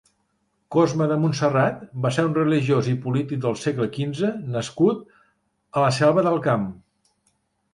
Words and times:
Cosme 0.75 1.07
de 1.11 1.17
Montserrat 1.25 1.83
va 2.05 2.11
ser 2.15 2.25
un 2.29 2.33
religiós 2.39 2.89
i 2.93 2.95
polític 3.03 3.43
del 3.43 3.59
segle 3.65 3.89
quinze 3.99 4.33
nascut 4.57 5.05
a 5.19 5.85
la 5.85 5.93
Selva 5.99 6.25
del 6.31 6.41
Camp. 6.49 6.67